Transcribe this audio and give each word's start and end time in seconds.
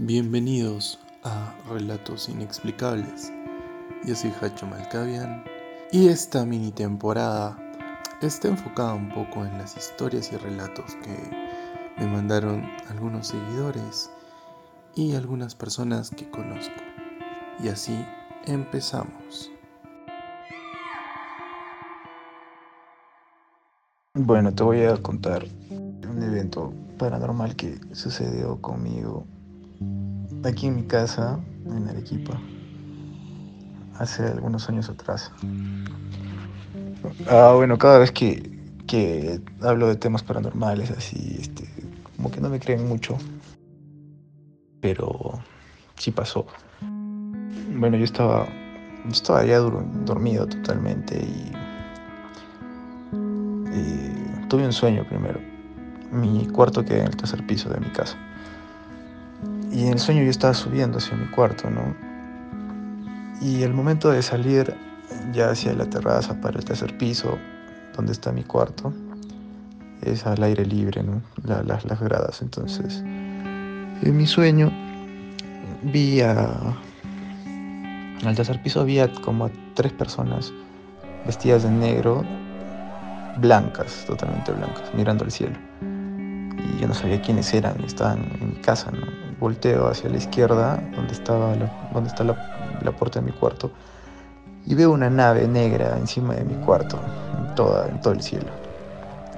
Bienvenidos 0.00 1.00
a 1.24 1.56
Relatos 1.68 2.28
Inexplicables. 2.28 3.32
Yo 4.06 4.14
soy 4.14 4.32
Hacho 4.40 4.64
Malcavian 4.64 5.42
y 5.90 6.06
esta 6.06 6.46
mini 6.46 6.70
temporada 6.70 7.58
está 8.22 8.46
enfocada 8.46 8.94
un 8.94 9.08
poco 9.08 9.44
en 9.44 9.58
las 9.58 9.76
historias 9.76 10.32
y 10.32 10.36
relatos 10.36 10.94
que 11.02 11.98
me 11.98 12.06
mandaron 12.06 12.62
algunos 12.88 13.26
seguidores 13.26 14.08
y 14.94 15.16
algunas 15.16 15.56
personas 15.56 16.10
que 16.10 16.30
conozco. 16.30 16.80
Y 17.58 17.66
así 17.66 17.98
empezamos. 18.46 19.50
Bueno, 24.14 24.54
te 24.54 24.62
voy 24.62 24.82
a 24.84 24.96
contar 24.98 25.44
un 25.72 26.22
evento 26.22 26.72
paranormal 26.98 27.56
que 27.56 27.80
sucedió 27.92 28.62
conmigo 28.62 29.26
aquí 30.44 30.66
en 30.66 30.76
mi 30.76 30.82
casa, 30.82 31.38
en 31.66 31.88
Arequipa, 31.88 32.38
hace 33.98 34.24
algunos 34.24 34.68
años 34.68 34.88
atrás. 34.88 35.32
Ah, 37.28 37.52
bueno, 37.54 37.78
cada 37.78 37.98
vez 37.98 38.10
que, 38.12 38.58
que 38.86 39.40
hablo 39.62 39.88
de 39.88 39.96
temas 39.96 40.22
paranormales, 40.22 40.90
así, 40.90 41.36
este, 41.40 41.68
como 42.16 42.30
que 42.30 42.40
no 42.40 42.48
me 42.48 42.58
creen 42.58 42.88
mucho, 42.88 43.16
pero 44.80 45.40
sí 45.96 46.10
pasó. 46.10 46.46
Bueno, 47.78 47.96
yo 47.96 48.04
estaba, 48.04 48.46
estaba 49.10 49.44
ya 49.44 49.58
dormido 49.58 50.46
totalmente 50.46 51.16
y, 51.16 51.52
y 53.74 54.48
tuve 54.48 54.64
un 54.64 54.72
sueño 54.72 55.04
primero. 55.08 55.40
Mi 56.10 56.46
cuarto 56.46 56.84
queda 56.84 57.00
en 57.00 57.08
el 57.08 57.16
tercer 57.16 57.46
piso 57.46 57.68
de 57.68 57.80
mi 57.80 57.90
casa. 57.90 58.16
Y 59.78 59.86
en 59.86 59.92
el 59.92 60.00
sueño 60.00 60.24
yo 60.24 60.30
estaba 60.30 60.54
subiendo 60.54 60.98
hacia 60.98 61.16
mi 61.16 61.26
cuarto, 61.26 61.70
¿no? 61.70 61.94
Y 63.40 63.62
el 63.62 63.72
momento 63.72 64.10
de 64.10 64.22
salir 64.22 64.74
ya 65.32 65.50
hacia 65.50 65.72
la 65.72 65.84
terraza 65.84 66.34
para 66.40 66.58
el 66.58 66.64
tercer 66.64 66.98
piso, 66.98 67.38
donde 67.94 68.10
está 68.10 68.32
mi 68.32 68.42
cuarto, 68.42 68.92
es 70.02 70.26
al 70.26 70.42
aire 70.42 70.66
libre, 70.66 71.04
¿no? 71.04 71.22
las, 71.44 71.84
las 71.84 72.00
gradas. 72.00 72.42
Entonces, 72.42 73.04
en 73.04 74.16
mi 74.16 74.26
sueño 74.26 74.72
vi 75.84 76.22
a... 76.22 76.56
Al 78.26 78.34
tercer 78.34 78.60
piso 78.60 78.80
había 78.80 79.12
como 79.22 79.48
tres 79.74 79.92
personas 79.92 80.52
vestidas 81.24 81.62
de 81.62 81.70
negro, 81.70 82.24
blancas, 83.40 84.04
totalmente 84.08 84.50
blancas, 84.50 84.92
mirando 84.92 85.22
al 85.22 85.30
cielo. 85.30 85.56
Y 85.80 86.80
yo 86.80 86.88
no 86.88 86.94
sabía 86.94 87.22
quiénes 87.22 87.54
eran, 87.54 87.80
estaban 87.84 88.24
en 88.40 88.48
mi 88.48 88.56
casa, 88.56 88.90
¿no? 88.90 89.27
Volteo 89.38 89.88
hacia 89.88 90.10
la 90.10 90.16
izquierda, 90.16 90.82
donde, 90.94 91.12
estaba 91.12 91.54
donde 91.92 92.08
está 92.08 92.24
la, 92.24 92.92
puerta 92.92 93.20
de 93.20 93.26
mi 93.26 93.32
cuarto, 93.32 93.70
y 94.66 94.74
veo 94.74 94.92
una 94.92 95.08
nave 95.08 95.46
negra 95.46 95.96
encima 95.96 96.34
de 96.34 96.44
mi 96.44 96.54
cuarto, 96.64 96.98
en, 97.38 97.54
toda, 97.54 97.88
en 97.88 98.00
todo 98.00 98.12
el 98.12 98.22
cielo. 98.22 98.48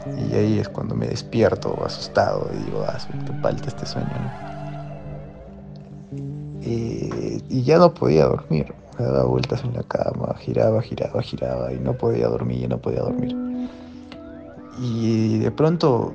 Y 0.07 0.35
ahí 0.35 0.59
es 0.59 0.69
cuando 0.69 0.95
me 0.95 1.07
despierto 1.07 1.79
asustado 1.85 2.49
y 2.55 2.65
digo, 2.65 2.85
ah, 2.89 2.99
qué 3.27 3.33
falta 3.41 3.69
este 3.69 3.87
sueño. 3.87 4.09
Y, 6.63 7.43
y, 7.49 7.63
ya 7.63 7.79
no 7.79 7.93
podía 7.93 8.25
dormir. 8.25 8.75
Me 8.99 9.05
daba 9.05 9.25
vueltas 9.25 9.63
en 9.65 9.75
la 9.75 9.83
cama, 9.83 10.35
giraba, 10.39 10.83
giraba, 10.83 11.23
giraba 11.23 11.73
y 11.73 11.79
no 11.79 11.95
podía 11.95 12.29
dormir, 12.29 12.65
y 12.65 12.69
no 12.69 12.79
podía 12.79 13.01
dormir. 13.01 13.37
Y 14.79 15.39
de 15.39 15.51
pronto 15.51 16.15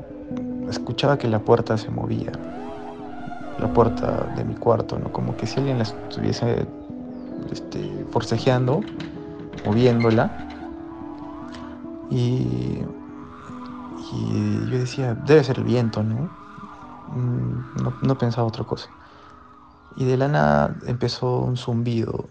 escuchaba 0.70 1.18
que 1.18 1.28
la 1.28 1.40
puerta 1.40 1.78
se 1.78 1.90
movía 1.90 2.32
la 3.66 3.74
puerta 3.74 4.28
de 4.36 4.44
mi 4.44 4.54
cuarto, 4.54 5.00
¿no? 5.00 5.12
Como 5.12 5.36
que 5.36 5.48
si 5.48 5.60
alguien 5.60 5.78
la 5.78 5.84
estuviese 5.84 6.68
este, 7.52 8.06
forcejeando, 8.12 8.82
moviéndola. 9.66 10.30
Y, 12.12 12.84
yo 14.70 14.78
decía, 14.78 15.16
debe 15.26 15.44
ser 15.44 15.58
el 15.58 15.64
viento, 15.64 16.04
¿no? 16.04 16.30
Mm, 17.16 17.84
no, 17.84 17.94
no 18.02 18.18
pensaba 18.18 18.48
otra 18.48 18.64
cosa. 18.64 18.88
Y 19.98 20.06
de 20.06 20.18
la 20.18 20.28
nada 20.28 20.76
empezó 20.86 21.40
un 21.40 21.58
zumbido 21.58 22.26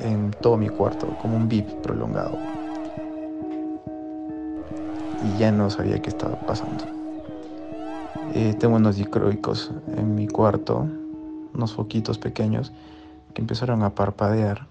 en 0.00 0.30
todo 0.40 0.56
mi 0.56 0.68
cuarto, 0.68 1.06
como 1.20 1.36
un 1.36 1.48
bip 1.48 1.68
prolongado. 1.82 2.38
Y 5.22 5.38
ya 5.38 5.52
no 5.52 5.68
sabía 5.68 6.00
qué 6.00 6.08
estaba 6.08 6.36
pasando. 6.46 7.03
Eh, 8.34 8.54
tengo 8.58 8.76
unos 8.76 8.96
dicroicos 8.96 9.70
en 9.96 10.14
mi 10.14 10.26
cuarto, 10.26 10.86
unos 11.54 11.74
foquitos 11.74 12.18
pequeños 12.18 12.72
que 13.34 13.40
empezaron 13.40 13.82
a 13.82 13.94
parpadear 13.94 14.66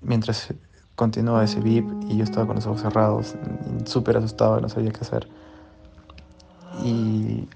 mientras 0.00 0.54
continuaba 0.94 1.44
ese 1.44 1.60
beep 1.60 1.84
y 2.08 2.16
yo 2.16 2.24
estaba 2.24 2.46
con 2.46 2.56
los 2.56 2.66
ojos 2.66 2.82
cerrados, 2.82 3.34
súper 3.84 4.16
asustado, 4.16 4.60
no 4.60 4.68
sabía 4.68 4.90
qué 4.90 5.00
hacer. 5.00 5.28
Y 6.84 7.48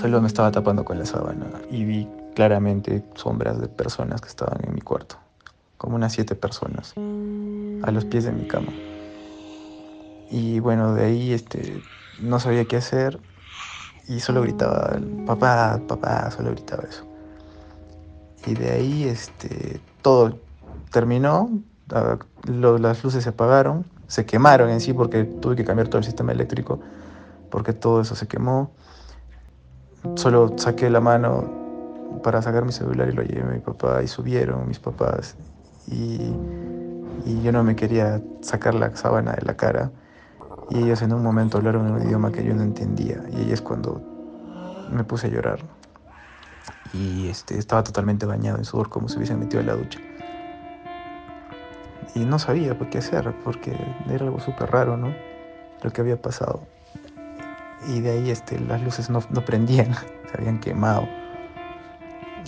solo 0.00 0.20
me 0.20 0.26
estaba 0.26 0.50
tapando 0.50 0.84
con 0.84 0.98
la 0.98 1.06
sábana 1.06 1.46
y 1.70 1.84
vi 1.84 2.08
claramente 2.34 3.02
sombras 3.14 3.60
de 3.60 3.68
personas 3.68 4.20
que 4.20 4.28
estaban 4.28 4.58
en 4.64 4.74
mi 4.74 4.80
cuarto, 4.80 5.16
como 5.78 5.96
unas 5.96 6.12
siete 6.12 6.34
personas, 6.34 6.94
a 7.82 7.90
los 7.90 8.04
pies 8.04 8.24
de 8.24 8.32
mi 8.32 8.46
cama. 8.46 8.72
Y 10.30 10.60
bueno, 10.60 10.94
de 10.94 11.04
ahí 11.04 11.32
este, 11.32 11.82
no 12.20 12.40
sabía 12.40 12.64
qué 12.64 12.76
hacer 12.76 13.20
y 14.08 14.20
solo 14.20 14.42
gritaba, 14.42 14.98
papá, 15.26 15.80
papá, 15.86 16.30
solo 16.30 16.50
gritaba 16.52 16.84
eso. 16.88 17.04
Y 18.46 18.54
de 18.54 18.70
ahí 18.70 19.04
este, 19.04 19.80
todo 20.02 20.38
terminó, 20.90 21.50
las 22.44 23.02
luces 23.02 23.24
se 23.24 23.30
apagaron, 23.30 23.84
se 24.06 24.24
quemaron 24.24 24.70
en 24.70 24.80
sí 24.80 24.92
porque 24.92 25.24
tuve 25.24 25.56
que 25.56 25.64
cambiar 25.64 25.88
todo 25.88 25.98
el 25.98 26.04
sistema 26.04 26.32
eléctrico, 26.32 26.80
porque 27.50 27.72
todo 27.72 28.00
eso 28.00 28.14
se 28.14 28.28
quemó. 28.28 28.70
Solo 30.14 30.56
saqué 30.56 30.88
la 30.88 31.00
mano 31.00 32.20
para 32.22 32.40
sacar 32.40 32.64
mi 32.64 32.72
celular 32.72 33.08
y 33.08 33.12
lo 33.12 33.22
llevé 33.22 33.42
a 33.42 33.52
mi 33.52 33.58
papá 33.58 34.02
y 34.02 34.06
subieron 34.06 34.68
mis 34.68 34.78
papás 34.78 35.34
y, 35.88 36.32
y 37.24 37.42
yo 37.42 37.50
no 37.50 37.64
me 37.64 37.74
quería 37.74 38.20
sacar 38.40 38.74
la 38.74 38.94
sábana 38.94 39.32
de 39.32 39.42
la 39.42 39.56
cara 39.56 39.90
y 40.70 40.78
ellos 40.78 41.02
en 41.02 41.12
un 41.12 41.22
momento 41.22 41.58
hablaron 41.58 41.86
en 41.86 41.94
un 41.94 42.02
idioma 42.02 42.32
que 42.32 42.44
yo 42.44 42.54
no 42.54 42.62
entendía 42.62 43.22
y 43.30 43.36
ahí 43.36 43.52
es 43.52 43.62
cuando 43.62 44.02
me 44.90 45.04
puse 45.04 45.28
a 45.28 45.30
llorar. 45.30 45.60
Y 46.92 47.28
este, 47.28 47.58
estaba 47.58 47.84
totalmente 47.84 48.26
bañado 48.26 48.58
en 48.58 48.64
sudor 48.64 48.88
como 48.88 49.08
si 49.08 49.16
hubiese 49.16 49.36
metido 49.36 49.60
en 49.60 49.66
la 49.66 49.74
ducha. 49.74 50.00
Y 52.14 52.20
no 52.20 52.38
sabía 52.38 52.76
qué 52.90 52.98
hacer 52.98 53.34
porque 53.44 53.76
era 54.08 54.24
algo 54.24 54.40
súper 54.40 54.70
raro 54.70 54.96
no 54.96 55.12
lo 55.82 55.92
que 55.92 56.00
había 56.00 56.20
pasado. 56.20 56.62
Y 57.88 58.00
de 58.00 58.10
ahí 58.10 58.30
este, 58.30 58.58
las 58.58 58.82
luces 58.82 59.10
no, 59.10 59.20
no 59.30 59.44
prendían 59.44 59.94
se 60.30 60.38
habían 60.38 60.58
quemado. 60.58 61.06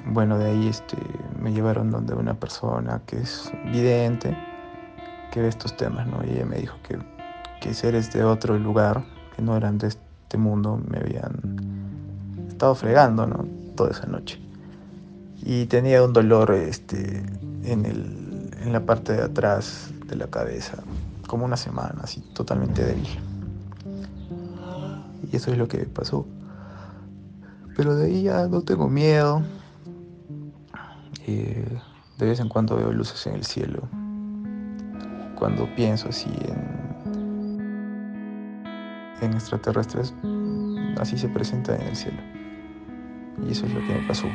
Bueno 0.07 0.39
de 0.39 0.51
ahí 0.51 0.69
este, 0.69 0.97
me 1.39 1.53
llevaron 1.53 1.91
donde 1.91 2.15
una 2.15 2.35
persona 2.35 3.03
que 3.07 3.19
es 3.19 3.53
vidente 3.67 4.37
que 5.31 5.43
ve 5.43 5.49
estos 5.49 5.77
temas 5.77 6.07
no 6.07 6.25
y 6.25 6.31
ella 6.31 6.47
me 6.47 6.57
dijo 6.57 6.77
que 6.83 6.99
que 7.61 7.75
seres 7.75 8.13
de 8.13 8.25
otro 8.25 8.59
lugar, 8.59 9.05
que 9.37 9.43
no 9.43 9.57
eran 9.57 9.79
de 9.79 9.89
este 9.89 10.39
mundo, 10.39 10.81
me 10.89 10.99
habían 10.99 12.47
estado 12.49 12.75
fregando, 12.75 13.27
¿no? 13.27 13.47
Toda 13.77 13.91
esa 13.91 14.07
noche. 14.07 14.41
Y 15.43 15.67
tenía 15.67 16.03
un 16.03 16.13
dolor 16.13 16.53
este, 16.53 17.25
en, 17.65 17.87
el, 17.87 18.51
en 18.61 18.73
la 18.73 18.85
parte 18.85 19.13
de 19.13 19.23
atrás 19.23 19.91
de 20.07 20.17
la 20.17 20.27
cabeza, 20.27 20.83
como 21.27 21.45
una 21.45 21.57
semana, 21.57 22.01
así, 22.03 22.21
totalmente 22.35 22.85
débil. 22.85 23.09
Y 25.31 25.37
eso 25.37 25.53
es 25.53 25.59
lo 25.59 25.69
que 25.69 25.79
pasó. 25.87 26.27
Pero 27.77 27.95
de 27.95 28.07
ahí 28.07 28.23
ya 28.25 28.49
no 28.49 28.63
tengo 28.63 28.89
miedo. 28.89 29.43
Eh, 31.27 31.79
de 32.19 32.27
vez 32.27 32.41
en 32.41 32.49
cuando 32.49 32.77
veo 32.77 32.93
luces 32.93 33.27
en 33.27 33.35
el 33.35 33.45
cielo. 33.45 33.83
Cuando 35.39 35.73
pienso 35.77 36.09
así 36.09 36.29
en 36.29 36.78
en 39.21 39.35
extraterrestres, 39.35 40.15
así 40.99 41.19
se 41.19 41.29
presenta 41.29 41.77
en 41.77 41.83
el 41.83 41.97
cielo. 41.97 42.19
Y 43.47 43.53
eso 43.53 43.67
es 43.67 43.75
lo 43.75 43.81
que 43.81 43.95
me 43.95 44.07
pasó. 44.07 44.27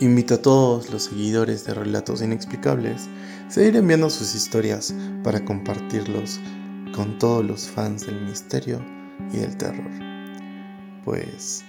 Invito 0.00 0.34
a 0.34 0.42
todos 0.42 0.90
los 0.90 1.04
seguidores 1.04 1.64
de 1.64 1.72
Relatos 1.72 2.20
Inexplicables 2.20 3.08
a 3.46 3.50
seguir 3.50 3.76
enviando 3.76 4.10
sus 4.10 4.34
historias 4.34 4.94
para 5.24 5.42
compartirlos 5.44 6.38
con 6.94 7.18
todos 7.18 7.44
los 7.44 7.66
fans 7.66 8.06
del 8.06 8.20
misterio 8.22 8.84
y 9.32 9.38
del 9.38 9.56
terror. 9.56 9.90
Pues, 11.04 11.64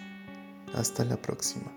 hasta 0.76 1.06
la 1.06 1.16
próxima. 1.16 1.72